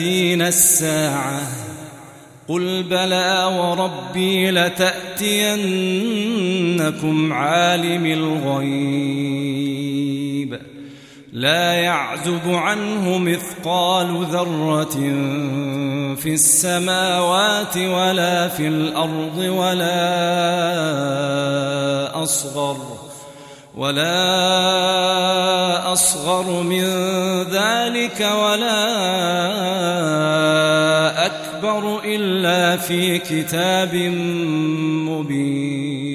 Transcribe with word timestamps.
تأتين 0.00 0.42
الساعة. 0.42 1.40
قل 2.48 2.82
بلى 2.82 3.44
وربي 3.58 4.50
لتأتينكم 4.50 5.32
عالم 7.32 8.06
الغيب. 8.06 9.50
لا 11.32 11.72
يعزب 11.72 12.40
عنه 12.46 13.18
مثقال 13.18 14.26
ذرة 14.30 14.96
في 16.16 16.34
السماوات 16.34 17.76
ولا 17.76 18.48
في 18.48 18.68
الأرض 18.68 19.38
ولا 19.38 19.92
أصغر. 22.22 22.99
ولا 23.74 24.32
أصغر 25.92 26.62
من 26.62 26.84
ذلك 27.42 28.20
ولا 28.20 28.86
أكبر 31.26 32.00
إلا 32.04 32.76
في 32.76 33.18
كتاب 33.18 33.94
مبين 35.08 36.10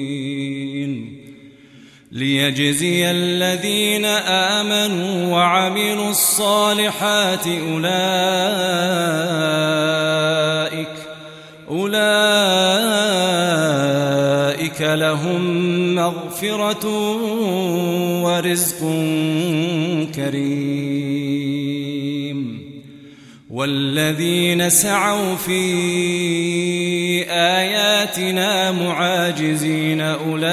ليجزي 2.12 3.10
الذين 3.10 4.04
آمنوا 4.04 5.32
وعملوا 5.34 6.10
الصالحات 6.10 7.46
أولئك 7.46 8.86
أولئك 14.76 14.98
لهم 14.98 15.94
مغفرة 15.94 16.86
ورزق 18.22 18.80
كريم. 20.14 21.46
والذين 23.50 24.70
سعوا 24.70 25.36
في 25.36 25.62
آياتنا 27.30 28.72
معاجزين 28.72 30.00
أولئك 30.00 30.46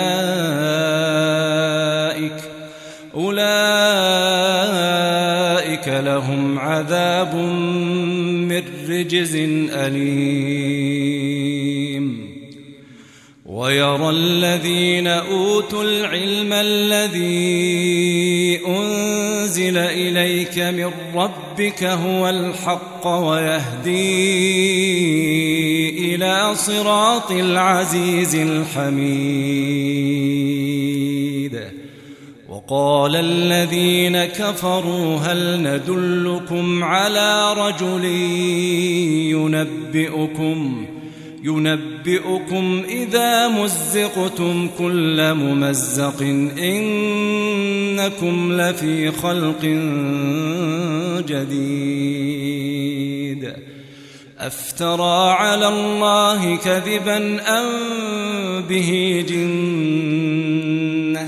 أولئك 3.16 3.44
لهم 5.88 6.60
عذاب 6.60 7.36
من 7.36 8.64
رجز 8.90 9.36
أليم. 9.72 10.83
ويرى 13.64 14.10
الذين 14.10 15.08
أوتوا 15.08 15.84
العلم 15.84 16.54
الذي 16.54 18.60
أنزل 18.68 19.78
إليك 19.78 20.60
من 20.60 20.92
ربك 21.16 21.84
هو 21.84 22.30
الحق 22.30 23.08
ويهدي 23.08 23.96
إلى 26.16 26.56
صراط 26.56 27.32
العزيز 27.32 28.36
الحميد. 28.36 29.04
وقال 32.50 33.16
الذين 33.16 34.26
كفروا 34.26 35.18
هل 35.18 35.62
ندلكم 35.62 36.84
على 36.84 37.54
رجل 37.54 38.06
ينبئكم 39.32 40.86
ينبئكم 41.44 42.84
إذا 42.90 43.48
مزقتم 43.48 44.70
كل 44.78 45.34
ممزق 45.34 46.22
إنكم 46.58 48.54
لفي 48.54 49.12
خلق 49.12 49.66
جديد. 51.28 52.74
أفترى 54.40 55.32
على 55.32 55.68
الله 55.68 56.56
كذبا 56.56 57.42
أم 57.60 57.66
به 58.70 59.26
جنة؟ 59.30 61.28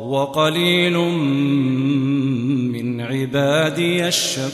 وقليل 0.00 0.98
من 2.72 3.00
عبادي 3.00 4.08
الشكور. 4.08 4.50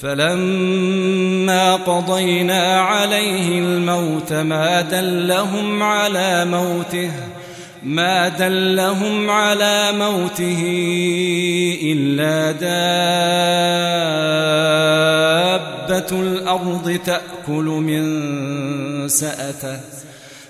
فلما 0.00 1.74
قضينا 1.76 2.80
عليه 2.80 3.58
الموت 3.58 4.32
ما 4.32 4.80
دلهم 4.80 5.82
على 5.82 6.44
موته 6.44 7.10
ما 7.82 8.28
دلهم 8.28 9.30
على 9.30 9.92
موته 9.92 10.62
إلا 11.82 12.52
دابة 12.52 12.70
الأرض 16.20 16.98
تأكل 17.04 17.64
من 17.64 19.08
سأته. 19.08 19.80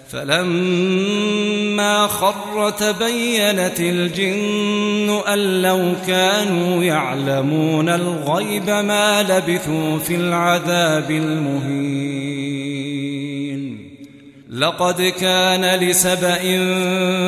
فلما 0.08 1.29
خر 2.06 2.70
تبينت 2.70 3.80
الجن 3.80 5.20
أن 5.28 5.62
لو 5.62 5.92
كانوا 6.06 6.84
يعلمون 6.84 7.88
الغيب 7.88 8.70
ما 8.70 9.22
لبثوا 9.22 9.98
في 9.98 10.14
العذاب 10.14 11.10
المهين. 11.10 12.70
لقد 14.50 15.02
كان 15.02 15.80
لسبأ 15.80 16.38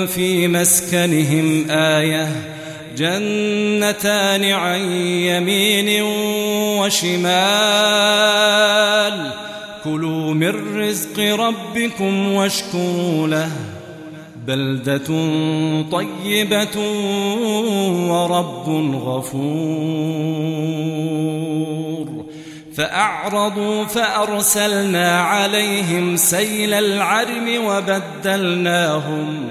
في 0.06 0.49
مسكنهم 0.49 1.70
آية 1.70 2.28
جنتان 2.96 4.44
عن 4.44 4.81
يمين 5.00 6.02
وشمال. 6.81 7.32
كلوا 9.84 10.34
من 10.34 10.78
رزق 10.78 11.19
ربكم 11.19 12.32
واشكروا 12.32 13.28
له. 13.28 13.50
بلدة 14.46 15.08
طيبة 15.90 16.76
ورب 18.10 18.68
غفور. 19.04 20.42
فأعرضوا 22.76 23.84
فأرسلنا 23.84 25.20
عليهم 25.20 26.16
سيل 26.16 26.74
العرم 26.74 27.64
وبدلناهم 27.64 29.50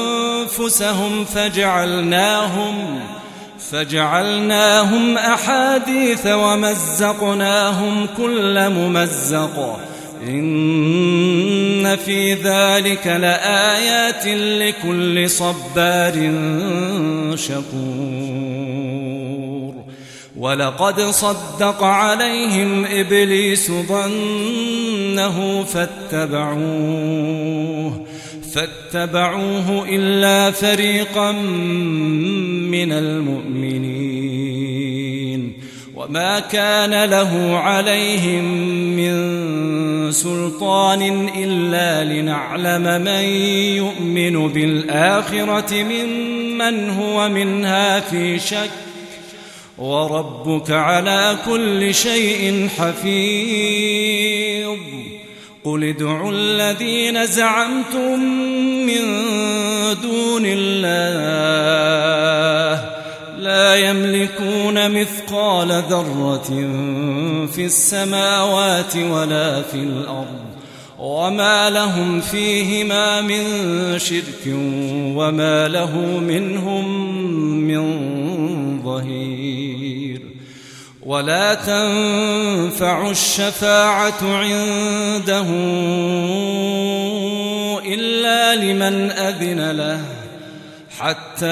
أنفسهم 0.59 1.25
فجعلناهم 1.25 2.99
فجعلناهم 3.71 5.17
أحاديث 5.17 6.27
ومزقناهم 6.27 8.07
كل 8.17 8.69
ممزق. 8.69 9.79
إن 10.27 11.95
في 11.95 12.33
ذلك 12.33 13.07
لآيات 13.07 14.27
لكل 14.27 15.29
صبار 15.29 16.31
شكور. 17.35 17.71
ولقد 20.37 21.01
صدق 21.01 21.83
عليهم 21.83 22.85
إبليس 22.85 23.71
ظنه 23.71 25.63
فاتبعوه. 25.63 26.51
فاتبعوه 28.53 29.85
إلا 29.89 30.51
فريقا 30.51 31.31
من 32.71 32.91
المؤمنين 32.91 34.41
وما 35.95 36.39
كان 36.39 37.09
له 37.09 37.57
عليهم 37.57 38.43
من 38.95 40.11
سلطان 40.11 41.29
إلا 41.37 42.03
لنعلم 42.03 43.01
من 43.01 43.23
يؤمن 43.75 44.47
بالآخرة 44.47 45.83
ممن 45.83 46.89
هو 46.89 47.29
منها 47.29 47.99
في 47.99 48.39
شك 48.39 48.69
وربك 49.77 50.71
على 50.71 51.37
كل 51.45 51.95
شيء 51.95 52.69
حفيظ 52.77 54.31
قل 55.63 55.83
ادعوا 55.83 56.31
الذين 56.31 57.25
زعمتم 57.25 58.19
من 58.85 59.01
دون 60.01 60.43
الله 60.45 61.21
لا 63.37 63.75
يملكون 63.75 65.01
مثقال 65.01 65.67
ذرة 65.89 66.49
في 67.53 67.65
السماوات 67.65 68.95
ولا 68.95 69.61
في 69.61 69.75
الأرض 69.75 70.41
وما 70.99 71.69
لهم 71.69 72.21
فيهما 72.21 73.21
من 73.21 73.43
شرك 73.99 74.47
وما 75.15 75.67
له 75.67 75.97
منهم 76.19 77.07
من 77.67 77.81
ظهير 78.83 80.30
ولا 81.05 81.53
تنفع 81.53 83.09
الشفاعة 83.09 84.23
عنده 84.23 85.45
إلا 87.85 88.55
لمن 88.55 89.11
أذن 89.11 89.71
له 89.71 90.01
حتى 90.99 91.45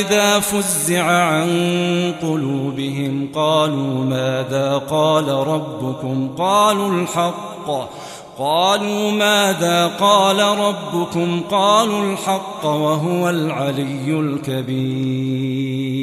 إذا 0.00 0.40
فزع 0.40 1.04
عن 1.04 2.14
قلوبهم 2.22 3.28
قالوا 3.34 4.04
ماذا 4.04 4.82
قال 4.90 5.28
ربكم؟ 5.28 6.34
قالوا 6.38 7.02
الحق. 7.02 7.90
قالوا 8.38 9.10
ماذا 9.10 9.86
قال 9.86 10.38
ربكم؟ 10.40 11.40
قالوا 11.50 12.12
الحق 12.12 12.64
وهو 12.64 13.30
العلي 13.30 14.20
الكبير. 14.20 15.99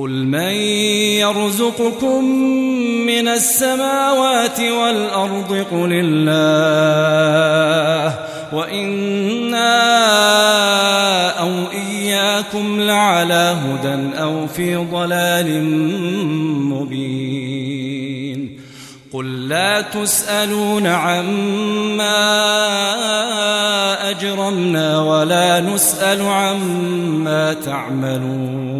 قل 0.00 0.10
من 0.10 0.52
يرزقكم 1.20 2.24
من 3.06 3.28
السماوات 3.28 4.60
والأرض 4.60 5.66
قل 5.72 5.92
الله 5.92 6.90
وإنا 8.52 9.80
أو 11.40 11.50
إياكم 11.72 12.80
لعلى 12.80 13.56
هدى 13.64 14.18
أو 14.18 14.46
في 14.46 14.76
ضلال 14.76 15.64
مبين 16.72 18.60
قل 19.12 19.48
لا 19.48 19.80
تسألون 19.80 20.86
عما 20.86 22.20
أجرمنا 24.10 25.00
ولا 25.00 25.60
نسأل 25.60 26.22
عما 26.22 27.52
تعملون 27.52 28.79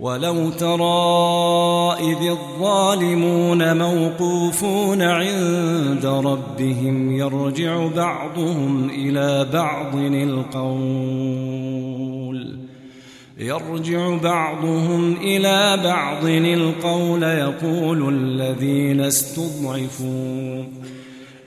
ولو 0.00 0.50
ترى 0.50 1.96
إذ 2.00 2.28
الظالمون 2.30 3.76
موقوفون 3.76 5.02
عند 5.02 6.06
ربهم 6.06 7.12
يرجع 7.12 7.86
بعضهم 7.86 8.90
إلى 8.90 9.46
بعض 9.52 9.96
القول 9.96 11.40
يرجع 13.38 14.16
بعضهم 14.16 15.16
إلى 15.16 15.80
بعض 15.84 16.24
القول 16.24 17.22
يقول 17.22 18.14
الذين 18.14 19.00
استضعفوا 19.00 20.64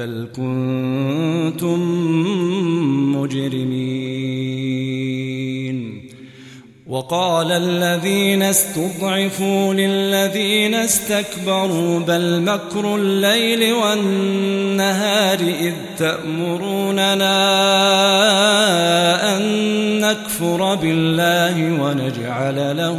بل 0.00 0.28
كنتم 0.36 1.80
مجرمين. 3.16 4.80
وقال 6.86 7.52
الذين 7.52 8.42
استضعفوا 8.42 9.74
للذين 9.74 10.74
استكبروا 10.74 12.00
بل 12.00 12.42
مكر 12.42 12.96
الليل 12.96 13.72
والنهار 13.72 15.38
إذ 15.38 15.74
تأمروننا 15.98 17.36
أن 19.36 19.42
نكفر 20.00 20.74
بالله 20.74 21.82
ونجعل 21.82 22.76
له 22.76 22.98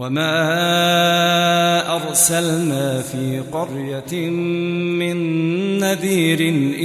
وما 0.00 1.96
أرسلنا 1.96 3.02
في 3.02 3.42
قرية 3.52 4.30
من 4.30 5.16
نذير 5.78 6.40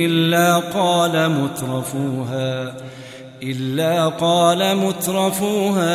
إلا 0.05 0.55
قال 0.55 1.29
مترفوها 1.31 2.75
إلا 3.43 4.07
قال 4.07 4.77
مترفوها 4.77 5.93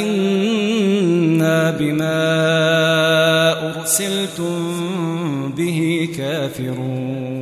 إنا 0.00 1.70
بما 1.70 2.22
أرسلتم 3.76 4.72
به 5.56 6.08
كافرون 6.16 7.41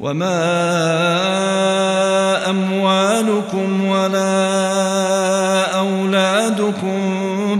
وما 0.00 0.40
أموالكم 2.50 3.84
ولا 3.84 4.50
أولادكم 5.78 7.00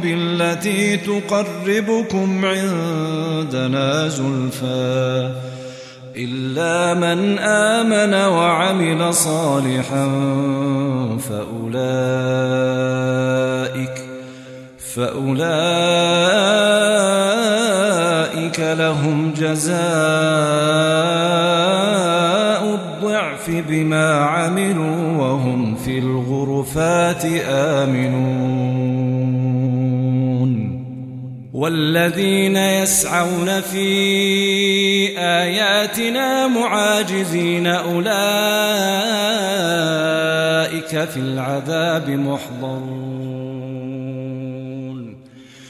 بالتي 0.03 0.97
تقربكم 0.97 2.45
عندنا 2.45 4.09
زلفى 4.09 5.31
إلا 6.17 6.95
من 6.95 7.39
آمن 7.39 8.15
وعمل 8.15 9.15
صالحا 9.15 10.09
فأولئك 11.29 12.01
فأولئك 14.95 15.41
لهم 18.61 19.35
جزاء 19.39 20.81
الضعف 23.01 23.51
بما 23.69 24.15
عملوا 24.15 25.17
وهم 25.19 25.75
في 25.75 25.99
الغرفات 25.99 27.25
آمنون. 27.49 28.51
والذين 31.53 32.57
يسعون 32.57 33.61
في 33.61 33.89
آياتنا 35.19 36.47
معاجزين 36.47 37.67
أولئك 37.67 38.11
في 41.09 41.17
العذاب 41.17 42.11
محضرون. 42.11 43.40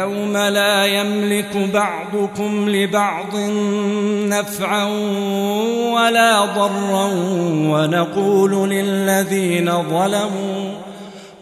فاليوم 0.00 0.36
لا 0.36 0.86
يملك 0.86 1.56
بعضكم 1.74 2.68
لبعض 2.68 3.36
نفعا 4.28 4.84
ولا 5.94 6.44
ضرا 6.44 7.10
ونقول 7.70 8.70
للذين 8.70 9.72
ظلموا 9.90 10.72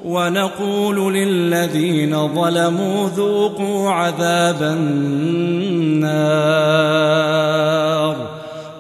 ونقول 0.05 1.15
للذين 1.15 2.29
ظلموا 2.35 3.09
ذوقوا 3.09 3.91
عذاب 3.91 4.63
النار 4.63 6.09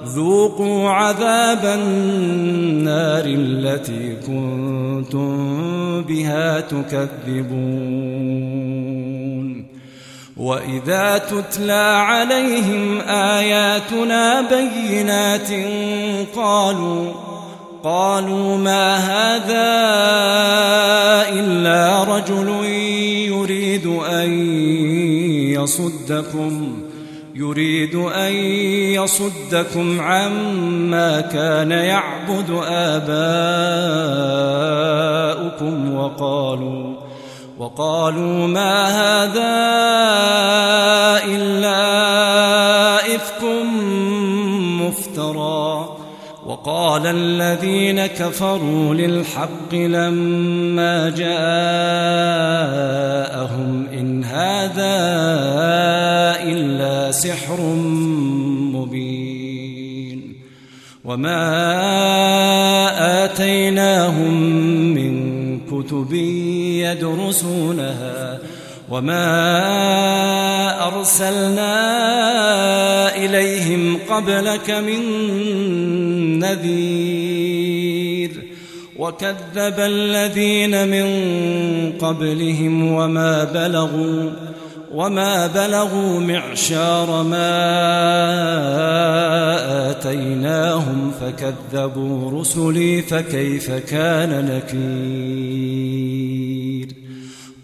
ذوقوا 0.06 0.90
عذاب 0.90 1.64
النار 1.64 3.24
التي 3.26 4.16
كنتم 4.26 5.58
بها 6.02 6.60
تكذبون 6.60 8.18
وإذا 10.38 11.18
تتلى 11.18 12.04
عليهم 12.08 13.00
آياتنا 13.00 14.40
بينات 14.40 15.48
قالوا 16.36 17.12
قالوا 17.84 18.56
ما 18.56 18.96
هذا 18.96 19.68
إلا 21.40 22.04
رجل 22.04 22.48
يريد 23.28 23.86
أن 23.86 24.30
يصدكم 25.52 26.82
يريد 27.34 27.94
أن 27.94 28.32
يصدكم 28.94 30.00
عما 30.00 31.20
كان 31.20 31.70
يعبد 31.70 32.50
آباؤكم 32.68 33.14
وقالوا 35.94 37.07
وقالوا 37.58 38.46
ما 38.46 38.86
هذا 38.86 39.58
إلا 41.24 41.80
إفك 43.14 43.44
مفترى. 44.86 45.88
وقال 46.46 47.06
الذين 47.06 48.06
كفروا 48.06 48.94
للحق 48.94 49.74
لما 49.74 51.10
جاءهم 51.10 51.28
إن 53.92 54.24
هذا 54.24 54.96
إلا 56.42 57.12
سحر 57.12 57.60
مبين. 58.72 60.34
وما 61.04 61.64
آتيناهم 63.24 64.34
من 64.94 65.38
كتب 65.60 66.12
يدرسونها 66.92 68.38
وما 68.90 69.26
أرسلنا 70.86 71.76
إليهم 73.16 73.98
قبلك 74.10 74.70
من 74.70 75.00
نذير 76.38 77.78
وكذب 78.98 79.74
الذين 79.78 80.88
من 80.88 81.06
قبلهم 81.92 82.92
وما 82.92 83.44
بلغوا 83.44 84.30
وما 84.92 85.46
بلغوا 85.46 86.20
معشار 86.20 87.22
ما 87.22 87.50
آتيناهم 89.90 91.12
فكذبوا 91.20 92.40
رسلي 92.40 93.02
فكيف 93.02 93.70
كان 93.70 94.44
نكير 94.56 96.17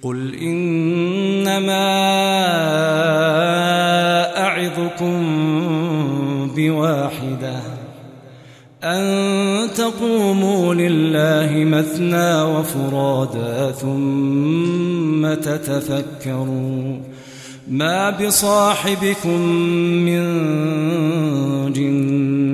قل 0.04 0.34
إنما 0.34 1.84
أعظكم 4.38 5.16
بواحدة 6.56 7.60
أن 8.84 9.70
تقوموا 9.72 10.74
لله 10.74 11.64
مثنى 11.64 12.42
وفرادا 12.42 13.70
ثم 13.70 15.34
تتفكروا 15.34 16.98
ما 17.68 18.10
بصاحبكم 18.10 19.40
من 20.04 20.22
جنة 21.72 22.53